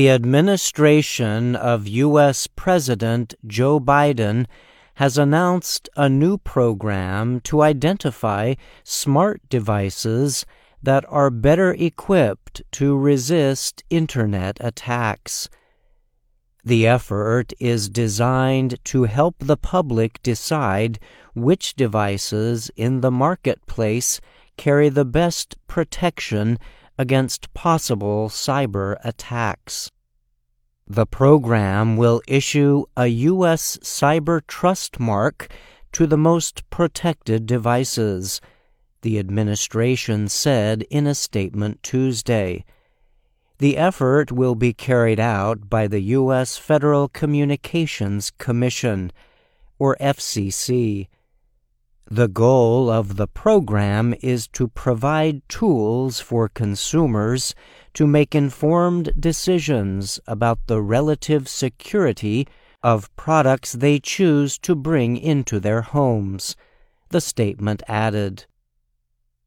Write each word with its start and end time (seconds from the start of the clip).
The 0.00 0.08
administration 0.08 1.54
of 1.54 1.86
U.S. 1.86 2.46
President 2.46 3.34
Joe 3.46 3.78
Biden 3.78 4.46
has 4.94 5.18
announced 5.18 5.90
a 5.94 6.08
new 6.08 6.38
program 6.38 7.40
to 7.40 7.60
identify 7.60 8.54
smart 8.82 9.46
devices 9.50 10.46
that 10.82 11.04
are 11.10 11.28
better 11.28 11.74
equipped 11.74 12.62
to 12.72 12.96
resist 12.96 13.84
Internet 13.90 14.56
attacks. 14.62 15.50
The 16.64 16.86
effort 16.86 17.52
is 17.60 17.90
designed 17.90 18.82
to 18.84 19.02
help 19.02 19.36
the 19.38 19.58
public 19.58 20.22
decide 20.22 20.98
which 21.34 21.74
devices 21.74 22.70
in 22.74 23.02
the 23.02 23.10
marketplace 23.10 24.18
carry 24.56 24.88
the 24.88 25.04
best 25.04 25.56
protection 25.66 26.56
against 27.00 27.52
possible 27.54 28.28
cyber 28.28 28.98
attacks. 29.02 29.90
The 30.86 31.06
program 31.06 31.96
will 31.96 32.20
issue 32.28 32.84
a 32.94 33.06
U.S. 33.06 33.78
Cyber 33.78 34.42
Trust 34.46 35.00
Mark 35.00 35.48
to 35.92 36.06
the 36.06 36.18
most 36.18 36.68
protected 36.68 37.46
devices 37.46 38.42
the 39.00 39.18
administration 39.18 40.28
said 40.28 40.82
in 40.90 41.06
a 41.06 41.14
statement 41.14 41.82
Tuesday. 41.82 42.66
The 43.56 43.78
effort 43.78 44.30
will 44.30 44.54
be 44.54 44.74
carried 44.74 45.18
out 45.18 45.70
by 45.70 45.86
the 45.86 46.00
U.S. 46.18 46.58
Federal 46.58 47.08
Communications 47.08 48.30
Commission, 48.30 49.10
or 49.78 49.96
FCC. 50.02 51.08
The 52.12 52.26
goal 52.26 52.90
of 52.90 53.16
the 53.18 53.28
program 53.28 54.16
is 54.20 54.48
to 54.48 54.66
provide 54.66 55.48
tools 55.48 56.18
for 56.18 56.48
consumers 56.48 57.54
to 57.94 58.04
make 58.04 58.34
informed 58.34 59.12
decisions 59.16 60.18
about 60.26 60.58
the 60.66 60.82
relative 60.82 61.46
security 61.46 62.48
of 62.82 63.14
products 63.14 63.74
they 63.74 64.00
choose 64.00 64.58
to 64.58 64.74
bring 64.74 65.16
into 65.16 65.60
their 65.60 65.82
homes, 65.82 66.56
the 67.10 67.20
statement 67.20 67.80
added. 67.86 68.44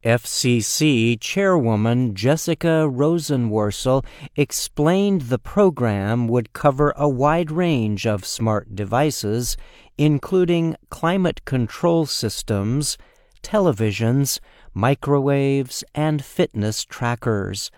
FCC 0.03 1.17
Chairwoman 1.17 2.13
Jessica 2.13 2.89
Rosenworcel 2.91 4.05
explained 4.35 5.21
the 5.21 5.39
program 5.39 6.27
would 6.27 6.51
cover 6.51 6.93
a 6.97 7.07
wide 7.07 7.49
range 7.49 8.05
of 8.05 8.25
smart 8.25 8.75
devices, 8.75 9.55
including 9.97 10.75
climate 10.89 11.45
control 11.45 12.05
systems, 12.05 12.97
televisions, 13.43 14.41
microwaves, 14.73 15.85
and 15.95 16.25
fitness 16.25 16.83
trackers. 16.83 17.71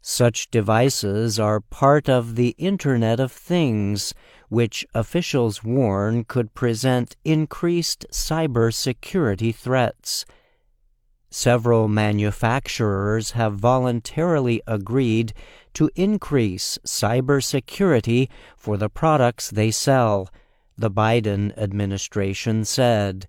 Such 0.00 0.50
devices 0.50 1.38
are 1.38 1.60
part 1.60 2.08
of 2.08 2.34
the 2.34 2.56
Internet 2.58 3.20
of 3.20 3.30
Things, 3.30 4.12
which 4.48 4.84
officials 4.92 5.62
warn 5.62 6.24
could 6.24 6.52
present 6.52 7.14
increased 7.24 8.06
cybersecurity 8.10 9.54
threats. 9.54 10.24
Several 11.36 11.88
manufacturers 11.88 13.32
have 13.32 13.54
voluntarily 13.54 14.62
agreed 14.68 15.32
to 15.72 15.90
increase 15.96 16.78
cybersecurity 16.86 18.28
for 18.56 18.76
the 18.76 18.88
products 18.88 19.50
they 19.50 19.72
sell, 19.72 20.30
the 20.78 20.92
Biden 20.92 21.52
administration 21.58 22.64
said. 22.64 23.26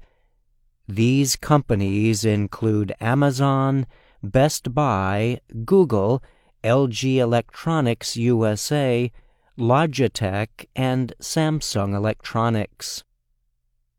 These 0.87 1.35
companies 1.35 2.23
include 2.23 2.93
Amazon, 3.01 3.87
Best 4.21 4.75
Buy, 4.75 5.39
Google, 5.65 6.21
LG 6.63 7.17
Electronics 7.17 8.15
USA, 8.15 9.11
Logitech, 9.57 10.67
and 10.75 11.11
Samsung 11.19 11.95
Electronics. 11.95 13.03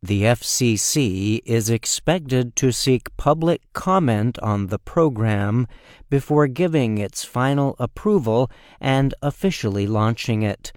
The 0.03 0.23
FCC 0.25 1.41
is 1.47 1.71
expected 1.71 2.55
to 2.57 2.71
seek 2.71 3.17
public 3.17 3.63
comment 3.73 4.39
on 4.41 4.67
the 4.67 4.79
program 4.79 5.67
before 6.11 6.47
giving 6.49 6.99
its 6.99 7.25
final 7.25 7.75
approval 7.79 8.51
and 8.81 9.15
officially 9.23 9.87
launching 9.87 10.43
it. 10.43 10.73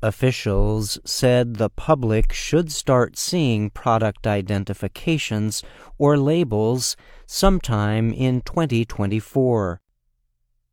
Officials 0.00 1.00
said 1.04 1.56
the 1.56 1.68
public 1.68 2.32
should 2.32 2.70
start 2.70 3.18
seeing 3.18 3.70
product 3.70 4.26
identifications 4.28 5.64
or 5.98 6.16
labels 6.16 6.96
sometime 7.26 8.12
in 8.12 8.40
2024. 8.42 9.80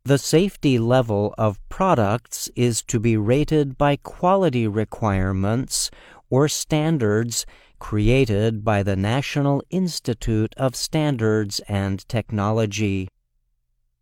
The 0.04 0.20
safety 0.20 0.78
level 0.78 1.34
of 1.40 1.58
products 1.68 2.48
is 2.56 2.84
to 2.84 3.00
be 3.00 3.18
rated 3.18 3.76
by 3.76 3.96
quality 3.96 4.68
requirements 4.68 5.90
or 6.30 6.48
standards 6.48 7.46
created 7.80 8.64
by 8.64 8.84
the 8.84 8.96
National 8.96 9.64
Institute 9.70 10.54
of 10.58 10.76
Standards 10.76 11.60
and 11.68 12.08
Technology. 12.08 13.08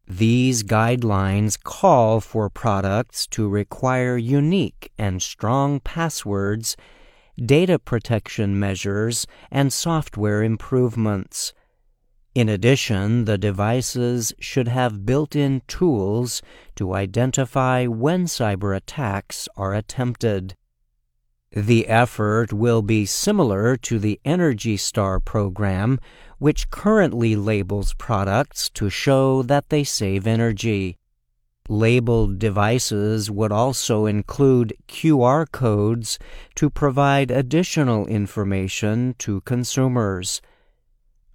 These 0.08 0.64
guidelines 0.64 1.62
call 1.62 2.20
for 2.20 2.50
products 2.50 3.26
to 3.28 3.48
require 3.48 4.18
unique 4.18 4.92
and 4.98 5.22
strong 5.22 5.80
passwords, 5.80 6.76
data 7.38 7.80
protection 7.80 8.60
measures, 8.60 9.26
and 9.50 9.72
software 9.72 10.44
improvements. 10.44 11.54
In 12.36 12.50
addition, 12.50 13.26
the 13.26 13.38
devices 13.38 14.34
should 14.40 14.68
have 14.68 15.06
built 15.06 15.36
in 15.36 15.62
tools 15.68 16.42
to 16.76 16.94
identify 16.94 17.86
when 17.86 18.26
cyber 18.26 18.76
attacks 18.76 19.48
are 19.56 19.74
attempted. 19.74 20.56
The 21.56 21.88
effort 21.88 22.52
will 22.52 22.81
be 22.81 23.06
similar 23.06 23.78
to 23.78 24.00
the 24.00 24.19
Energy 24.25 24.75
Star 24.75 25.19
program, 25.19 26.00
which 26.40 26.72
currently 26.72 27.36
labels 27.36 27.94
products 27.94 28.72
to 28.72 28.90
show 28.90 29.44
that 29.44 29.69
they 29.69 29.84
save 29.84 30.25
energy. 30.25 30.97
Labeled 31.69 32.40
devices 32.40 33.30
would 33.30 33.52
also 33.52 34.08
include 34.08 34.74
QR 34.88 35.46
codes 35.50 36.18
to 36.56 36.72
provide 36.72 37.30
additional 37.30 38.08
information 38.08 39.13
to 39.19 39.42
consumers. 39.42 40.42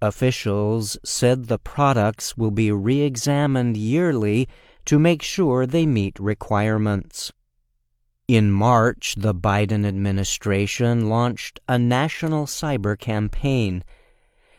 Officials 0.01 0.97
said 1.01 1.45
the 1.45 1.57
products 1.57 2.35
will 2.35 2.51
be 2.51 2.73
re 2.73 2.99
examined 2.99 3.77
yearly 3.77 4.49
to 4.83 4.99
make 4.99 5.21
sure 5.21 5.65
they 5.65 5.85
meet 5.85 6.19
requirements. 6.19 7.31
In 8.29 8.51
March, 8.51 9.15
the 9.17 9.33
Biden 9.33 9.87
administration 9.87 11.09
launched 11.09 11.59
a 11.67 11.79
national 11.79 12.45
cyber 12.45 12.95
campaign. 12.95 13.83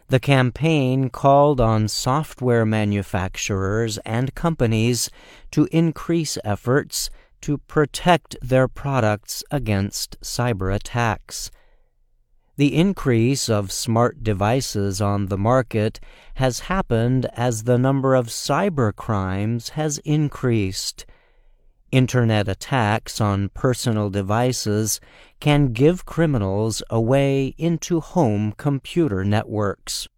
The 0.09 0.19
campaign 0.19 1.09
called 1.09 1.61
on 1.61 1.87
software 1.87 2.67
manufacturers 2.67 3.99
and 3.99 4.35
companies 4.35 5.09
to 5.53 5.69
increase 5.71 6.37
efforts 6.43 7.11
to 7.43 7.59
protect 7.59 8.35
their 8.43 8.67
products 8.67 9.45
against 9.53 10.21
cyber 10.21 10.75
attacks. 10.75 11.53
The 12.57 12.75
increase 12.75 13.49
of 13.49 13.71
smart 13.71 14.25
devices 14.25 15.01
on 15.01 15.27
the 15.27 15.39
market 15.39 16.01
has 16.35 16.67
happened 16.67 17.27
as 17.35 17.63
the 17.63 17.79
number 17.79 18.17
of 18.17 18.27
cyber 18.27 18.93
crimes 18.93 19.69
has 19.79 19.99
increased. 19.99 21.07
Internet 21.93 22.47
attacks 22.49 23.21
on 23.21 23.49
personal 23.49 24.11
devices 24.11 25.01
can 25.41 25.73
give 25.73 26.05
criminals 26.05 26.83
a 26.89 27.01
way 27.01 27.55
into 27.59 28.01
home 28.01 28.53
computer 28.57 29.25
networks. 29.25 30.09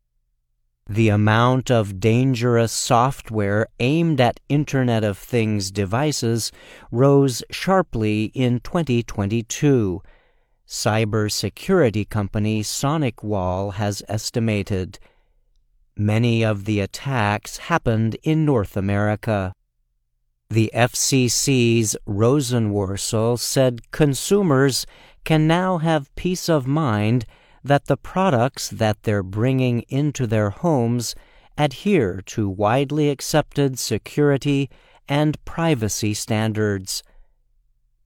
The 0.88 1.08
amount 1.08 1.70
of 1.70 2.00
dangerous 2.00 2.72
software 2.72 3.68
aimed 3.80 4.20
at 4.20 4.40
Internet 4.48 5.04
of 5.04 5.16
Things 5.16 5.70
devices 5.70 6.52
rose 6.90 7.42
sharply 7.50 8.24
in 8.34 8.60
2022. 8.60 10.02
Cybersecurity 10.66 12.08
company 12.08 12.62
SonicWall 12.62 13.74
has 13.74 14.02
estimated. 14.08 14.98
Many 15.96 16.44
of 16.44 16.64
the 16.64 16.80
attacks 16.80 17.58
happened 17.58 18.16
in 18.22 18.44
North 18.44 18.76
America. 18.76 19.54
The 20.52 20.70
FCC's 20.74 21.96
Rosenworcel 22.06 23.38
said 23.38 23.90
consumers 23.90 24.84
can 25.24 25.46
now 25.46 25.78
have 25.78 26.14
peace 26.14 26.46
of 26.50 26.66
mind 26.66 27.24
that 27.64 27.86
the 27.86 27.96
products 27.96 28.68
that 28.68 29.02
they're 29.04 29.22
bringing 29.22 29.80
into 29.88 30.26
their 30.26 30.50
homes 30.50 31.14
adhere 31.56 32.20
to 32.26 32.50
widely 32.50 33.08
accepted 33.08 33.78
security 33.78 34.68
and 35.08 35.42
privacy 35.46 36.12
standards. 36.12 37.02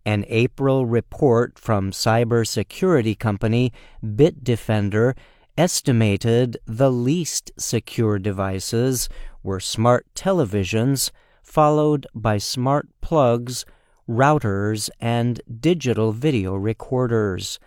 An 0.05 0.25
April 0.29 0.87
report 0.87 1.59
from 1.59 1.91
cybersecurity 1.91 3.19
company 3.19 3.73
Bitdefender 4.05 5.17
estimated 5.59 6.59
the 6.65 6.93
least 6.93 7.51
secure 7.59 8.21
devices 8.21 9.09
were 9.43 9.59
smart 9.59 10.07
televisions 10.15 11.11
followed 11.47 12.07
by 12.15 12.39
smart 12.39 12.89
plugs 13.01 13.65
routers, 14.09 14.89
and 15.01 15.41
digital 15.61 16.13
video 16.13 16.55
recorders. 16.55 17.59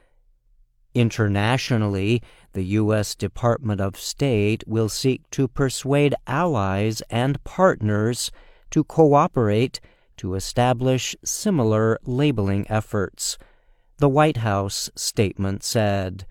Internationally, 0.93 2.21
the 2.53 2.63
U.S. 2.63 3.15
Department 3.15 3.79
of 3.79 3.97
State 3.97 4.63
will 4.65 4.89
seek 4.89 5.29
to 5.31 5.47
persuade 5.47 6.15
allies 6.25 7.01
and 7.09 7.43
partners 7.43 8.31
to 8.71 8.83
cooperate 8.83 9.79
to 10.17 10.35
establish 10.35 11.15
similar 11.23 11.99
labeling 12.03 12.65
efforts, 12.69 13.37
the 13.97 14.09
White 14.09 14.37
House 14.37 14.89
statement 14.95 15.63
said. 15.63 16.25